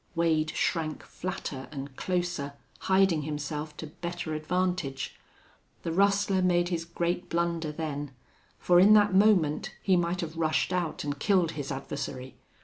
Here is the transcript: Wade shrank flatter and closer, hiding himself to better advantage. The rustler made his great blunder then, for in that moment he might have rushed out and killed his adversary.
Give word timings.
Wade 0.15 0.49
shrank 0.55 1.03
flatter 1.03 1.67
and 1.71 1.95
closer, 1.95 2.53
hiding 2.79 3.21
himself 3.21 3.77
to 3.77 3.85
better 3.85 4.33
advantage. 4.33 5.15
The 5.83 5.91
rustler 5.91 6.41
made 6.41 6.69
his 6.69 6.85
great 6.85 7.29
blunder 7.29 7.71
then, 7.71 8.09
for 8.57 8.79
in 8.79 8.93
that 8.93 9.13
moment 9.13 9.75
he 9.79 9.95
might 9.95 10.21
have 10.21 10.37
rushed 10.37 10.73
out 10.73 11.03
and 11.03 11.19
killed 11.19 11.51
his 11.51 11.71
adversary. 11.71 12.35